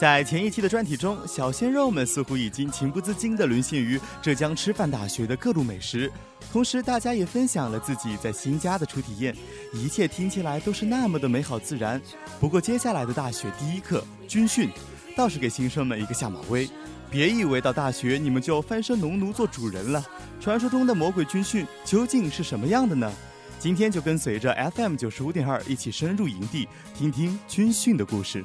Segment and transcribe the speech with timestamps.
[0.00, 6.10] 在前一期的专题中，小鲜肉们似乎已经情不自禁地沦陷于浙江师范大学的各路美食，
[6.50, 9.36] 同时大家也分享了自己在新家的初体验，
[9.74, 12.00] 一切听起来都是那么的美好自然。
[12.40, 14.70] 不过接下来的大学第一课军训，
[15.14, 16.66] 倒是给新生们一个下马威，
[17.10, 20.02] 别以为到大学你们就翻身农奴做主人了。
[20.40, 23.12] 传说中的魔鬼军训究竟是什么样的呢？
[23.58, 28.42] 今天就跟随着 FM 九十五点二一起深入营地，听听军训的故事。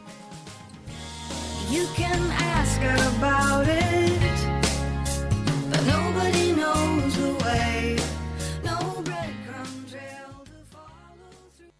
[1.72, 4.22] You can ask about it,
[5.70, 7.98] but nobody knows the way.
[8.64, 11.72] No breadcrumb trail to follow through.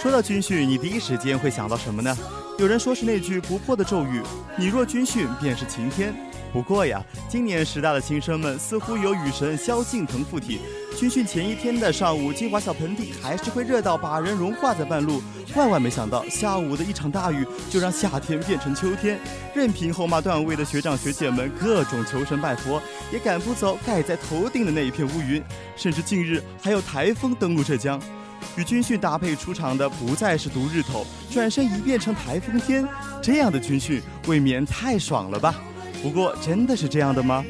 [0.00, 2.16] 说到军训，你第一时间会想到什么呢？
[2.58, 4.22] 有人说是那句不破的咒语
[4.56, 6.14] ：“你若军训，便是晴天。”
[6.52, 10.60] 不过呀，今年师大的新生们似乎有雨神萧敬腾附体。
[10.96, 15.22] 军训前一天的上午，金华小盆地还是会热到把人融化在半路。
[15.54, 19.18] 万万没想到，下午的一场大雨就让夏天变成秋天。
[19.54, 25.42] 任凭后妈段位的学长学姐们各种求神拜佛，也赶不走盖在头顶的那一片乌云。
[25.76, 28.00] 甚至近日还有台风登陆浙江，
[28.56, 32.88] 与军训搭配出场的不再是毒日头，转身一变成台风天。
[33.22, 35.54] 这样的军训未免太爽了吧！
[36.02, 37.44] 不过，真的是这样的吗？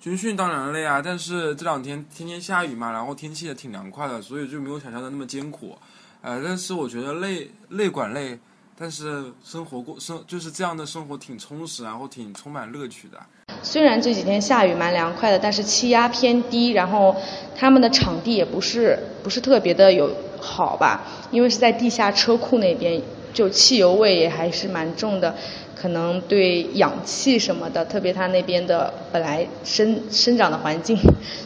[0.00, 5.76] 军训当然累啊，但是这两天天天下雨嘛，然后天气也挺凉快的，所以就没有想象的那么艰苦。
[6.22, 8.38] 呃，但是我觉得累累管累，
[8.74, 13.20] 但是生活过生就是这样的生活挺充实，然后挺充满乐趣的。
[13.62, 17.14] 虽然这几天下雨蛮凉快的，但是气压偏低，然后
[17.56, 20.10] 他们的场地也不是不是特别的有
[20.40, 23.00] 好吧，因为是在地下车库那边，
[23.34, 25.34] 就汽油味也还是蛮重的，
[25.74, 30.96] 可能对氧气什么的，特别他那边的本来生生长的环境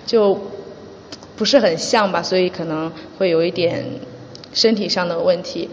[0.07, 0.39] 就
[1.37, 3.85] 不是很像吧，所以可能会有一点
[4.53, 5.69] 身体上的问题。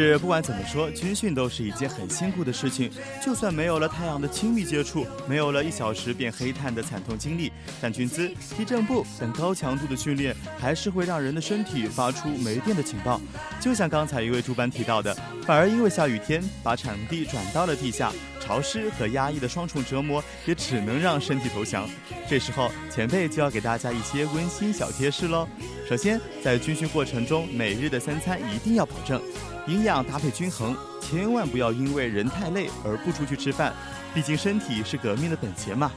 [0.00, 2.88] 是不管怎么说，军训都是一件很辛苦的事情。
[3.20, 7.50] 就算没有了太阳的亲密接触，没有了一小时变黑炭的惨痛经历，
[7.82, 13.20] 站军姿、踢正步等高强度的训练，还是会让人的身体发出没电的警报。
[13.60, 15.12] 就像刚才一位主班提到的，
[15.44, 21.90] 反而因为下雨天把场地转到了地下，潮湿和压抑的双重折磨，也只能让身体投降。
[22.28, 25.48] 这时候，前辈就要给大家一些温馨小贴士喽。
[25.88, 29.20] 首先，在军训过程中，每日的三餐一定要保证。
[29.68, 33.72] 营养搭配均衡，千万不要因为人太累而不出去吃饭，
[34.14, 35.92] 毕竟身体是革命的本钱嘛。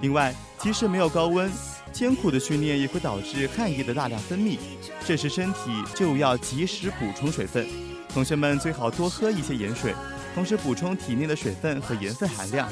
[0.00, 1.50] 另外，即使没有高温，
[1.92, 4.58] 艰苦的训练也会导致汗液的大量分泌，
[5.06, 7.66] 这时身体就要及时补充水分。
[8.08, 9.94] 同学们最好多喝一些盐水，
[10.34, 12.66] 同时补充体内的水分和盐分含量。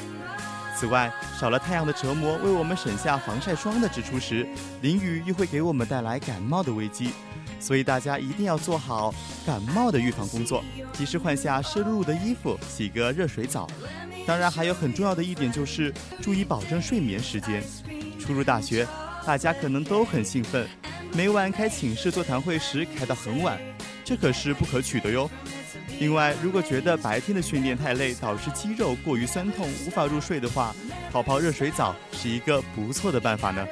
[0.75, 4.47] 此外，少了太阳的折磨，为我们省下防晒霜的支出时，
[4.81, 7.11] 淋雨又会给我们带来感冒的危机。
[7.63, 9.15] 所以大家一定要做好
[9.45, 13.65] 感冒的预防工作，及时换下湿漉漉的衣服，洗个热水澡。
[14.27, 17.63] 当然，还有很重要的一点就是注意保证睡眠时间。
[18.19, 18.85] 初入大学，
[19.25, 20.67] 大家可能都很兴奋，
[21.13, 23.57] 每晚开寝室座谈会时开到很晚，
[24.03, 25.29] 这可是不可取的哟。
[26.01, 30.75] 另外，如果觉得白天的训练太累，导致肌肉过于酸痛，无法入睡的话，
[31.13, 33.65] 泡泡热水澡是一个不错的办法呢。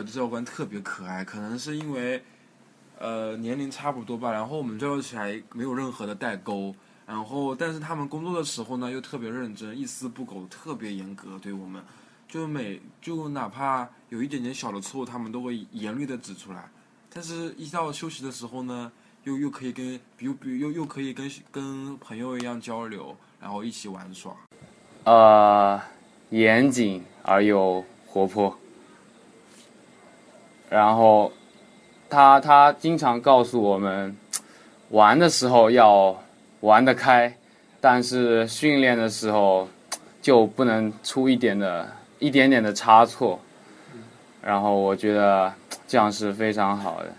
[0.00, 2.22] 我的教官特别可爱，可能是因为，
[2.98, 4.32] 呃，年龄差不多吧。
[4.32, 6.74] 然后我们交流起来没有任何的代沟。
[7.06, 11.82] 然后，但是他们工作的时候呢，又特别认真，一丝不苟，特别严格对我们。
[12.26, 16.70] 就每就哪怕有一点点小的错误，他们都会严厉的指出来。
[17.12, 18.90] 但是，一到休息的时候呢？
[19.24, 24.34] 又又可以跟，比如比如又又可以跟跟朋友一样交流，然后一起玩耍。
[25.04, 25.78] 呃，
[26.30, 28.58] 严谨而又活泼。
[30.70, 31.32] 然后，
[32.08, 34.16] 他他经常告诉我们，
[34.90, 36.16] 玩的时候要
[36.60, 37.36] 玩得开，
[37.80, 39.68] 但是训练的时候
[40.22, 41.90] 就不能出一点的
[42.20, 43.40] 一点点的差错。
[44.40, 45.52] 然后我觉得
[45.88, 47.12] 这样是非常好的。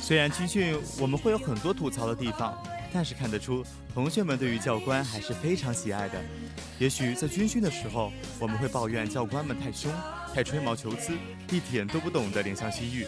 [0.00, 2.56] 虽然军训我们会有很多吐槽的地方，
[2.92, 6.20] 但是看得出同学们对于教官还是非常喜爱的。
[6.78, 9.92] 也许在军训的时候，我们会抱怨教官们太凶、
[10.34, 11.12] 太吹毛求疵，
[11.50, 13.06] 一点都不懂得怜香惜玉。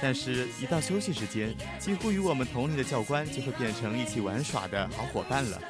[0.00, 5.60] 但是，一到休息时间，几乎与我们同龄的教官就会变成一起玩耍的好伙伴了。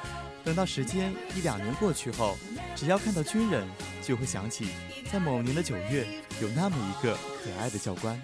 [0.44, 2.37] 等到时间一两年过去后，
[2.76, 3.67] 只要看到军人，
[4.02, 4.69] 就会想起
[5.11, 6.06] 在某年的九月，
[6.41, 8.20] 有那么一个可爱的教官。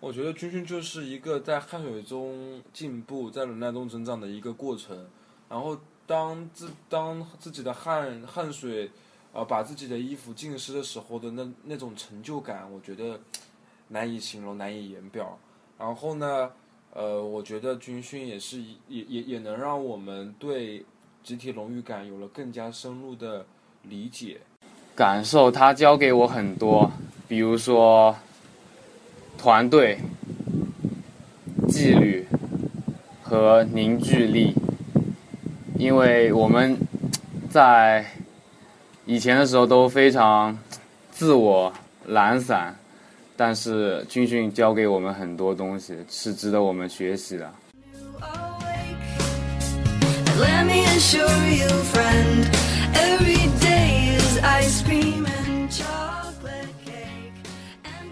[0.00, 5.08] 我觉得军训就是一个在汗水中进步、在忍耐中成长的一个过程。
[5.48, 8.90] 然后，当自当自己的汗汗水，
[9.32, 13.20] 呃，把自己的衣服浸湿的时候的那那种成就感，我觉得
[13.88, 15.38] 难以形容、难以言表。
[15.78, 16.50] 然后呢，
[16.92, 20.84] 呃，我觉得军训也是也也也能让我们对
[21.22, 23.46] 集体荣誉感有了更加深入的
[23.82, 24.40] 理解。
[25.00, 26.92] 感受他教给我很多，
[27.26, 28.14] 比如说
[29.38, 29.98] 团队、
[31.66, 32.28] 纪律
[33.22, 34.54] 和凝聚力。
[35.78, 36.76] 因为我们
[37.48, 38.04] 在
[39.06, 40.54] 以前的时候都非常
[41.10, 41.72] 自我
[42.04, 42.76] 懒散，
[43.38, 47.50] 但是军训教给我们很多东西，是值得我们学习的。
[50.38, 50.84] let me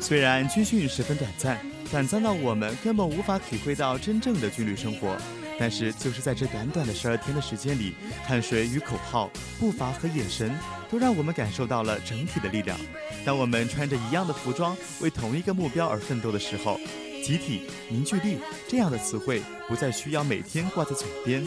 [0.00, 1.58] 虽然军训十分短暂，
[1.90, 5.16] 短暂到我们根本无法体会到真正的军旅生活。
[5.60, 9.28] 但是，就是在这短短的十二天的时间里，汗水与口号、
[9.58, 10.56] 步伐和眼神，
[10.88, 12.78] 都让我们感受到了整体的力量。
[13.24, 16.80] 当我们穿着一样的服装，为同一个目标而奋斗的时候，
[17.24, 21.44] 集体凝聚力这样的词汇不再需要每天挂在嘴边，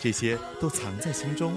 [0.00, 1.54] 这些都藏在心中。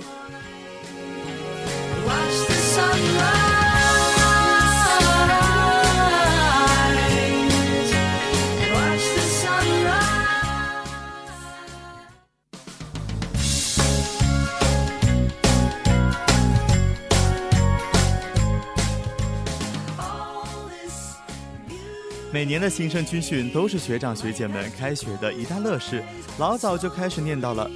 [22.30, 26.04] 每年的新生军训都是学长学姐们开学的一大乐事，
[26.38, 27.68] 老早就开始念叨了。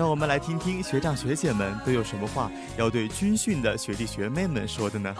[0.00, 5.14] 让我们来听听学长学姐们都有什么话要对军训的学弟学妹们说的呢？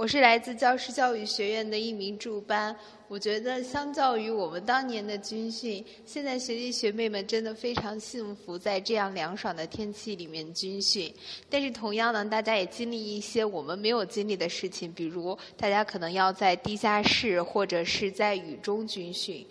[0.00, 2.74] 我是来自教师教育学院的一名助班。
[3.06, 11.14] 我觉得，相较于我们当年的军训，现在学弟学妹们真的非常幸福，在这样凉爽的天气里面军训。
[11.50, 19.46] 但是，同样呢，大家也经历一些我们没有经历的事情，比如大家可能要在地下室或者是在雨中军训。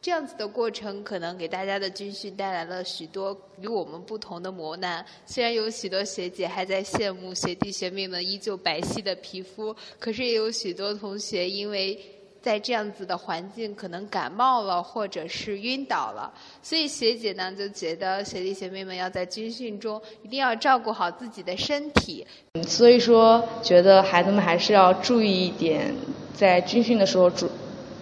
[0.00, 5.04] 这样子的过程可能给大家的军训带来了许多与我们不同的磨难。
[5.26, 11.98] 虽然有许多学姐还在羡慕学弟学妹们依旧白皙的皮肤，可是也有许多同学因为
[12.40, 16.32] 在这样子的环境可能感冒了或者是晕倒了。
[16.62, 22.24] 所以学姐呢就觉得学弟学妹们要在军训中一定要照顾好自己的身体。
[22.62, 25.92] 所以说，觉得孩子们还是要注意一点，
[26.32, 27.50] 在军训的时候注。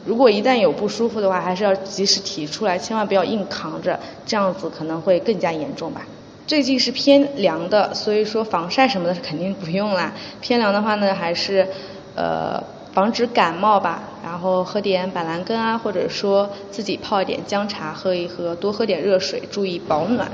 [0.07, 6.03] 如果一旦有不舒服的话，还是要及时提出来，千万不要硬扛着，这样子可能会更加严重吧。
[6.47, 10.13] 最近是偏凉的，所以说防晒什么的肯定不用啦。
[10.41, 11.67] 偏凉的话呢，还是
[12.15, 20.31] 呃防止感冒吧，然后喝点板蓝根啊，或者说自己泡一点姜茶喝一喝，多喝点热水，注意保暖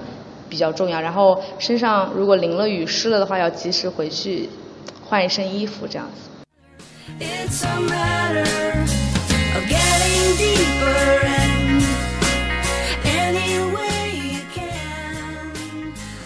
[0.50, 1.00] 比较重要。
[1.00, 4.50] 然后身上如果淋了雨湿了的话，要及时回去
[5.08, 6.20] 换一身衣服，这样子。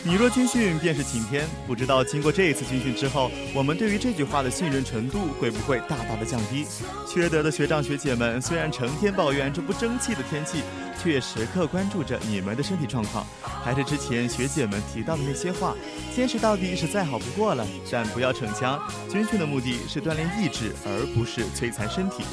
[0.08, 6.66] 你若军训便是晴天，不知道经过这一次军训之后，我们对于这句话的信任程度会不会大大的降低？
[7.06, 10.62] 缺德的学长学姐们虽然成天抱怨这不争气的天气，
[11.02, 13.26] 却时刻关注着你们的身体状况。
[13.62, 15.74] 还是之前学姐们提到的那些话，
[16.14, 18.80] 坚持到底是再好不过了，但不要逞强。
[19.10, 22.24] 军训的目的是锻炼意志，而不是摧残身体。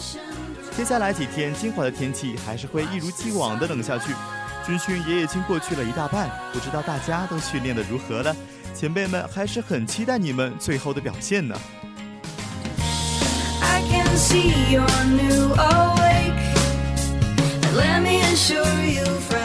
[0.76, 4.12] 接下来几天，金华的天气还是会一如既往的冷下去。
[4.66, 8.36] 军训也已经过去了一大半，不知道大家都训练的如何了？
[8.74, 11.56] 前辈们还是很期待你们最后的表现呢。
[13.62, 16.34] I can see your new awake.
[17.76, 19.43] Let me assure you from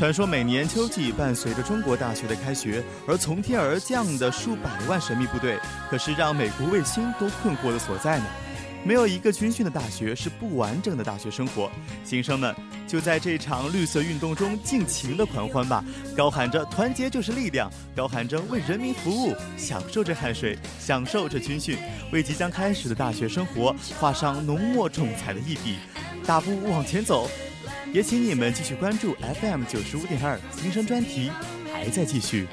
[0.00, 5.58] 传说每年秋季伴随着中国大学的开学，而从天而降的数百万神秘部队，
[5.90, 8.24] 可是让美国卫星都困惑的所在呢。
[8.82, 11.70] 没有一个军训的大学是不完整的大学生活。
[12.02, 12.56] 新生们
[12.88, 15.84] 就在这场绿色运动中尽情的狂欢吧，
[16.16, 21.76] 高喊着“团结就是力量”，高喊着“为人民服务”，享受着汗水，享受着军训，
[22.10, 25.76] 为即将开始的大学生活画上浓墨重彩的一笔，
[26.24, 27.28] 大步往前走。
[27.92, 31.30] 也请你们继续关注 FM 九十五点二新生专题，
[31.72, 32.46] 还在继续。